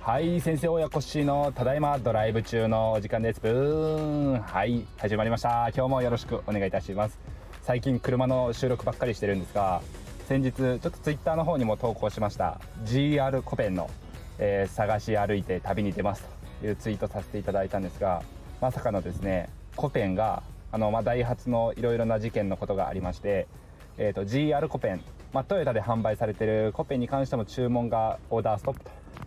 [0.00, 3.40] はい先生親子しのただいまドライブ中のお時間です。
[3.40, 4.40] ブーン。
[4.40, 5.72] はい始まりました。
[5.74, 7.18] 今日もよろしくお願いいたします。
[7.62, 9.82] 最近車の収録ばっかりしてるんですが
[10.28, 12.60] 先日ちょっとツイッターの方にも投稿しました。
[12.84, 13.90] GR コペンの、
[14.38, 16.28] えー、探し歩いて旅に出ます。
[16.60, 18.22] というツイートさせていただいたんですが
[18.60, 23.48] まさかのですねコペンがあの、まあ、ダイハツのいろいろな事件のことがありまして、
[23.96, 25.00] えーと、GR コペン、
[25.32, 28.80] まあ、トヨタで販売されてるコペンに関しても注文がオーダーストップ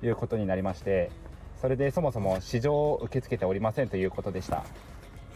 [0.00, 1.10] ということになりまして
[1.60, 4.64] それでそもそも試乗を受け付けておりませんということでした。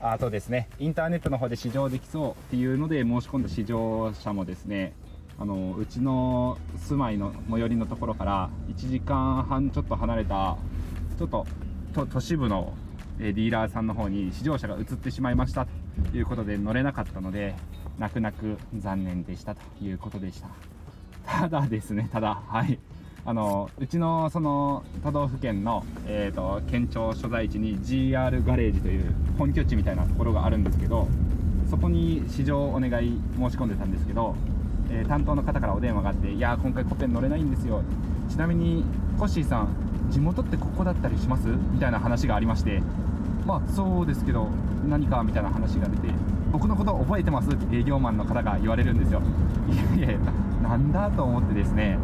[0.00, 0.68] あとですね。
[0.78, 4.94] インターネットの方で試乗できそうっていうので申し込んだ試乗者もですね
[5.38, 10.56] あのうちの住まいの最寄りのところから1時間半ちょっと離れた
[11.18, 11.46] ちょっと
[12.06, 12.74] 都市部の
[13.18, 15.66] ディーラーさんの方に試乗車が移ってしまいました
[16.10, 17.54] ということで乗れなかったので
[17.98, 20.48] 泣く泣く残念でしたということでした。
[21.26, 22.78] ただですねただはい。
[23.28, 31.08] あのうちのその都道府県の、えーと、県庁所在地に GR ガレージという本拠地みたいなところがあるんですけど
[31.68, 34.36] そこに試乗お願い申し込んでたんですけど、
[34.92, 37.82] えー、担当の方からお電話があって「いや今回コペン乗れないんですよ」
[38.30, 38.84] ちなみに
[39.18, 39.70] コッシーさん
[40.08, 41.48] 地元ってここだったりします？
[41.48, 42.80] みたいな話がありまして
[43.44, 44.46] まあそうですけど
[44.88, 45.24] 何か？
[45.24, 46.08] みたいな話が出て
[46.52, 47.50] 僕のこと覚えてます？
[47.50, 49.20] って営業マンの方が言われるんですよ。
[49.96, 50.18] いやいや
[50.62, 51.98] なんだと思ってですね。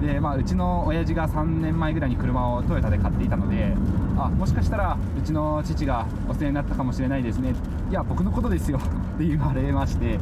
[0.00, 3.74] でまあうちの親父が3年前ぐらいに車をトヨタで買っていたので
[4.16, 7.54] あもしかしたらうちの父がお世話になったかもしれないですね。
[7.90, 8.78] いや僕のことですよ。
[9.14, 10.18] って言われまして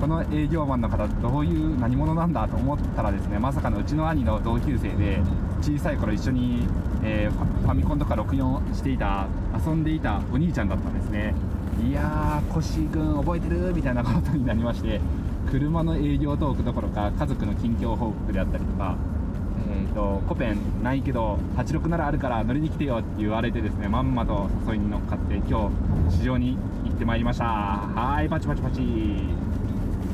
[0.00, 5.20] この営業マンの方どういう何者なんだと思ったらですねまさかのうちの兄の同級生で
[5.60, 6.68] 小さい頃一緒に、
[7.02, 9.26] えー、ファミコンとか64していた
[9.66, 11.34] 遊んでいたお兄ちゃんだったんですね。
[11.86, 15.00] いやー腰君覚えてるみたいなことになりまして
[15.50, 18.96] 車の営業トークどころか家族の近況報告であったりとか
[19.70, 25.70] えーと、コペンないけど86ならあるから乗りに来てよって言われてですねまんまと誘いに乗っかって今
[26.08, 27.44] 日市場に行ってまいりました。
[27.44, 28.80] はいパチパチパチ。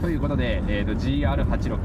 [0.00, 1.78] ということで、えーと、GR86、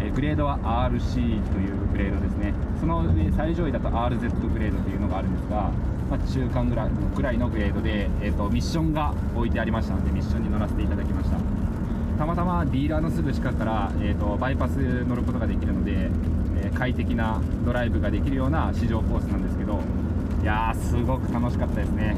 [0.00, 2.54] えー、グレードは RC というグレードですね。
[2.78, 5.70] その上最上位だと RZ グレードというのがあるんですが、
[6.10, 11.38] まあ、中間ぐらいぐらいのグレードで、えーと、ミッションが置いてありましたのでミッションに乗らせていただきました。
[12.18, 16.10] たまたまディーラーのすぐ近くから、えーと、バイパス乗ることができるので、
[16.56, 19.80] えー、快適なドライブができるような試乗コースなんですけど
[20.42, 22.16] いやーすごく楽しかったですね。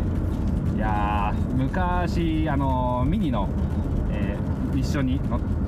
[0.75, 3.49] いやー昔あのミニの、
[4.11, 5.21] えー、一緒に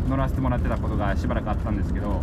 [0.09, 2.21] 乗らせてもらってたことがしばらくあったんですけど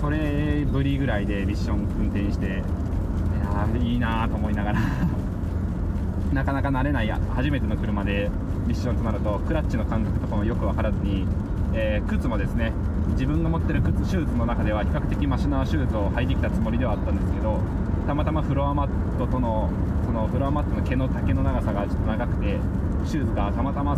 [0.00, 5.19] それぶりぐらいでミッション運転していやいいなと思いながら。
[6.32, 8.30] なかなか慣れない初めての車で
[8.66, 11.26] ミッションとなるとクラッチの感覚とかもよく分からずに、
[11.74, 12.72] えー、靴もですね
[13.12, 17.58] 自分が持ってる靴シューズの中では比較的マシなシューズを履いてきたつもりではあったんですけど
[18.06, 19.70] たまたまフロアマットとの
[20.06, 22.58] そのフロアマットの毛の丈の長さがちょっと長くて
[23.06, 23.96] シューズがたまたま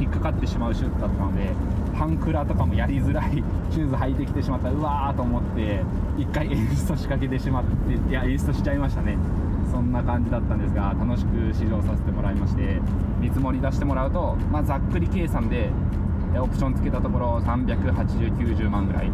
[0.00, 1.50] 引っかかってしまうシューズだったので
[1.94, 3.32] パンクラとかもやりづらい
[3.70, 5.82] シューズ履いてきてしまったうわーと思って
[6.16, 9.18] 1回演出仕掛けてしまっていや演出しちゃいましたね。
[9.70, 12.80] そんな感じだったんですが楽しく試乗させてもらいまして
[13.20, 15.70] 見積もり出してもらうと、まあ、ざっくり計算で
[16.38, 19.10] オプションつけたところ38090万ぐらい、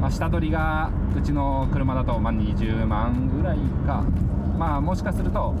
[0.00, 4.04] まあ、下取りがうちの車だとま20万ぐらいか。
[4.60, 5.54] まあもしかすると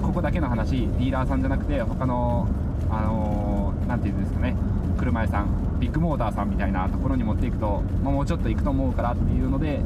[0.00, 2.48] ここだけの話ディーラーさんじゃなくて他の
[2.88, 4.56] あのー、て言うんですかね
[4.96, 9.82] 車屋さんビッグモーターさんみたいなところに持っていくと、まあ、もうちょっと行くと思うからっていうので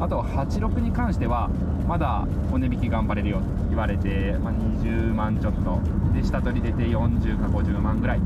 [0.00, 1.50] あと86に関しては
[1.86, 5.78] まだお値引き頑張れるよと言われて、まあ、20万ちょっと
[6.14, 8.18] で下取り出て40か50万ぐらい。
[8.18, 8.22] う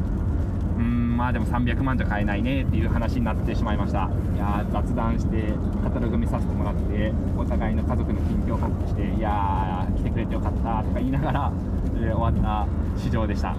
[0.78, 4.08] ーんまあでも300万じゃ買えないねっていう話になってしまいました。
[4.34, 5.52] いや雑談して
[5.82, 11.52] カタログ見させてもらってお互いの家族の近況報告していやー来てくれてよかったとか言いながら、
[11.96, 13.56] えー、終わった市場でした。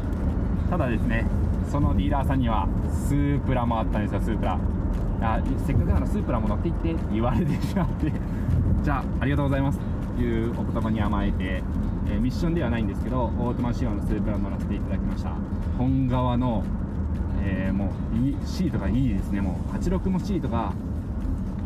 [0.69, 1.25] ただですね
[1.69, 4.57] そのディーラーさんにはスープラもあったんですよスープラ。
[5.21, 8.11] あせっかくならスープラも乗っていってって言われてしまって。
[8.83, 9.79] じゃあありがとうございます。
[10.15, 11.63] というお言葉に甘えて、
[12.07, 15.31] えー、ミッションではないんですけどオートマン仕様のスープラも乗らせていただきました。
[15.77, 16.63] 本革の、
[17.43, 19.41] えー、もういいシートがいいですね。
[19.41, 20.71] もう86もシートが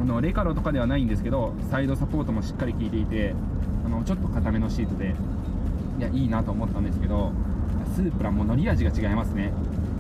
[0.01, 3.35] あのレカロとかではないんですけどサイドサポートもしっかり効いていて
[3.85, 5.13] あのちょっと硬めのシートで
[5.99, 7.33] いやいいなと思ったんですけど
[7.93, 9.51] スープラも乗り味が違いますね。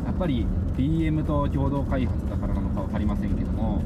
[0.05, 0.45] やっぱり
[0.77, 3.81] BM と共同開発だからなのか分かりませんけども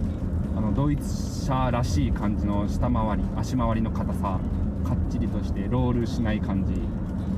[0.55, 4.39] あドイツ車らしい感じの下回り足回りの硬さ
[4.83, 6.73] かっちりとしてロールしない感じ。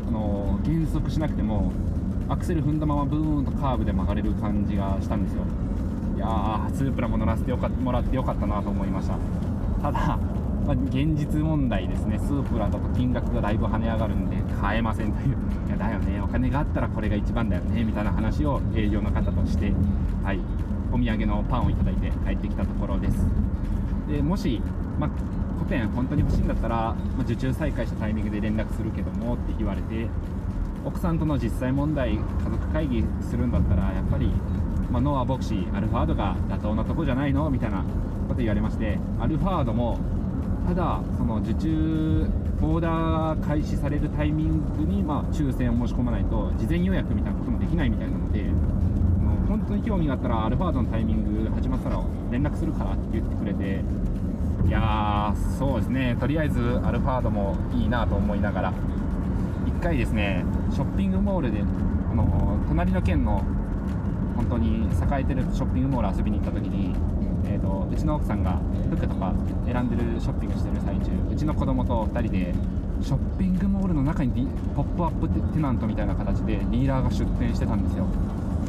[0.07, 1.71] あの減速しなくても
[2.29, 5.43] アクセル踏んだままブーンとカーブで曲がれる感じがしたんですよ。
[6.15, 9.17] いやあスープラも乗らせてよかもらってよかったなと思いました。
[9.81, 10.17] ただ、
[10.65, 12.17] まあ、現実問題ですね。
[12.19, 15.35] スープラだと金額がだいぶ跳ね上がるんで買えませんという。
[15.67, 16.21] いやだよね。
[16.21, 17.83] お金があったらこれが一番だよね。
[17.83, 19.73] みたいな話を営業の方として
[20.23, 20.39] はい。
[20.95, 23.17] お土産のパンをいただいて帰ってきたところです。
[24.07, 24.61] でもし、
[24.97, 25.09] まあ、
[25.59, 30.07] コペン本当に欲しいんだったら、まあ、受注再開したタイミングで連絡するけどもって言われて
[30.85, 32.19] 奥さんとの実際問題家
[32.49, 34.31] 族会議するんだったらやっぱり、
[34.89, 37.49] まあ、ノアボクシーアルファードが妥当なとこじゃないの？
[37.49, 37.83] みたいな
[38.29, 39.99] こと言われましてアルファードも
[40.65, 42.29] ただその受注
[42.61, 48.45] オーダー開始されるタイミングに、ま、抽選を申し込まないと事前予約みたいなこともできないみたいなので
[49.55, 53.81] 本当に興味があったらアルファードのタイミング始まったら連絡するからって言ってくれて
[54.67, 56.17] いやーそうですね。
[56.19, 58.73] とりあえずアルファードもいいなと思いながら。
[59.65, 63.43] 1回ですねショッピングモールであの隣の県の
[64.35, 66.95] 本当に栄えてるショッピングモール遊びに行った時に、
[67.45, 68.59] えーと、うちの奥さんが
[68.91, 69.33] 服とか
[69.65, 72.53] 選んでるショッピングしてる最中うちの子供と2人で
[73.01, 78.07] ショッピングモールの中にポップアップテナントみたいな形でディーラーが出店してたんですよ。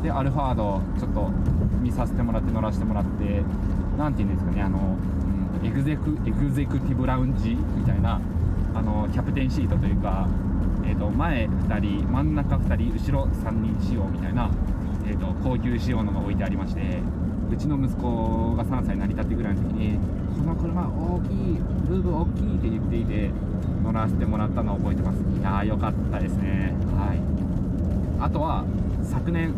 [0.02, 1.30] でアルファードちょっと
[1.80, 3.42] 見させてもらって乗らせてもらって
[3.96, 4.96] 何て言うんですかねあの、
[5.60, 8.20] うん、エグゼクエグゼクティブラウンジみたいな
[8.74, 10.28] あのキャプテンシートというか、
[10.84, 14.50] えーと、前2人真ん中2人後ろ3人仕様みたいな、
[15.06, 17.00] えーと、高級仕様のが置いてありまして
[17.50, 19.98] うちの息子が3歳成り立ってぐらいの時に
[20.36, 21.58] この車大きい
[21.88, 23.30] ブーブー大きいって言っていて
[23.82, 25.18] 乗らせてもらったのを覚えてます。
[25.18, 26.74] いやーよかったですね。
[26.96, 27.20] はい。
[28.20, 28.64] あとは
[29.02, 29.54] 昨年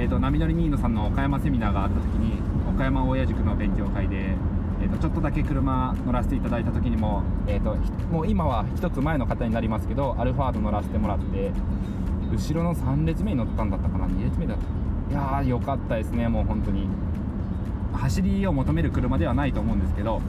[0.00, 2.40] えーと、波乗りニーノさんの岡山セミナーがあった時に
[2.74, 4.34] 岡山大谷塾の勉強会で、
[4.82, 7.76] えーと、ちょっとだけ車乗らせていただいた時にも,、えーと、
[8.10, 11.52] もう今は1つ前の方になりますけどアルファード乗らせてもらって
[12.32, 14.62] 後ろの3列目に乗ったんだったかな？2列目だった。
[15.12, 16.88] いやーよかったですねもう本当に。
[17.92, 20.22] 走りを求める車ではないと思うんですけど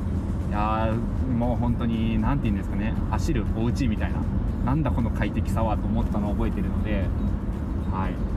[0.50, 0.94] いや
[1.38, 4.20] もう本当に何て言うんですかね走るお家みたいな
[4.66, 7.06] なんだこの快適さはと思ったのを覚えてるので
[7.94, 8.31] はい。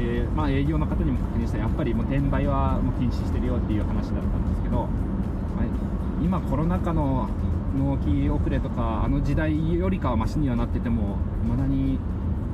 [0.00, 5.64] で、まあ、営業の方にも確認したらやっぱりもう転売はもう禁止してるよっていう話だったんですけど、まあ、
[6.24, 7.28] 今コロナ禍の
[7.76, 11.98] 納期遅れとかあの時代よりかはマシにはなっててもいまだに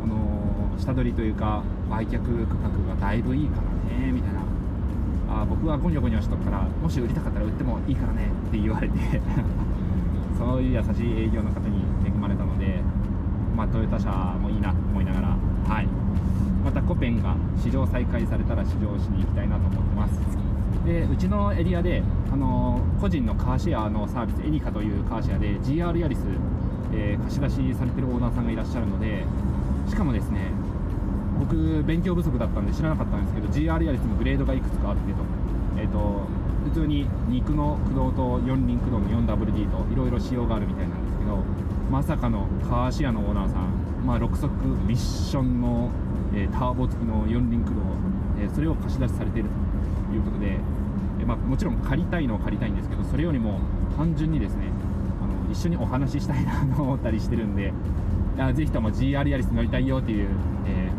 [0.02, 4.44] あの下取りというか売却価格がだいぶいいからねみたいな。
[5.28, 8.94] あ僕はゴニョゴニョしとくからもし売りたかったら売ってもいいからねって言われて
[10.38, 12.81] そういう優しい営業の方に恵まれたので、
[13.56, 15.37] まあ、トヨタ車もいいなと思いながら
[15.69, 16.06] はい。
[16.67, 20.19] またコペンが試乗再開されたら試乗しに行きたいなと思ってます。
[20.85, 22.03] でうちのエリアで
[22.33, 26.23] あの個人のカーシェアのサービスエニカというカーシェアで GR ヤリス、
[26.93, 29.25] えー、貸し出しされてるオーナーさんがいらっしゃるので
[29.89, 30.51] しかもですね
[31.39, 35.19] 僕勉強不足だったんで知らなかったんですけど GR ヤリスもグレードがいくつかあってと,、
[35.79, 36.27] えーと、
[36.65, 41.43] 普通に肉の駆動と四輪駆動の 4WD といろいろ仕様があるみたいなんですけど
[41.91, 44.53] まさかのカーシェアのオーナーさん、まあ、6速
[44.87, 45.91] ミッションの
[46.37, 47.83] えターボ付きの四輪駆動、
[48.38, 49.49] えそれを貸し出しされている
[50.11, 50.59] ということで、
[51.21, 53.59] えまあ、もちろん借りたいのは借りたいんですけどそれよりも
[53.97, 54.69] 単純にですね
[55.23, 57.73] あの一緒にお話ししたいなと思ったりしてるんで
[58.55, 60.29] ぜひとも GR ヤリス乗りたいよっていう、
[60.67, 60.91] え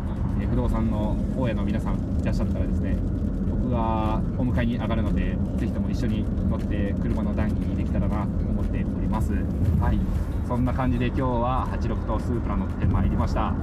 [0.43, 2.97] ー、不動産の大家の皆さんいらっしゃったらですね
[3.47, 9.33] 僕がお迎えに上がるのでぜひとも一緒に乗って車の談義にできたらなと思っております。
[9.79, 9.99] はい。
[10.47, 13.53] そんな感じで今日は86とスープラ乗ってまいりました。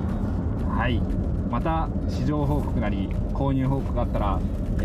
[0.68, 1.33] はい。
[1.50, 4.40] また市場報告なり購入報告があったら、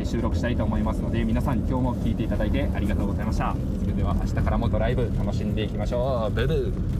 [0.05, 3.55] 収録したいと思いますので皆さん今日も聴いていただいてありがとうございました。
[3.81, 6.33] それでは明日からもドライブ楽しんでいきましょう。
[6.33, 6.98] ブブー。